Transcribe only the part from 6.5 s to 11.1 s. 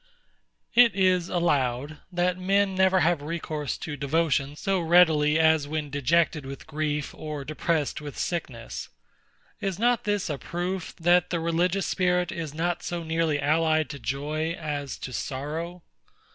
grief or depressed with sickness. Is not this a proof,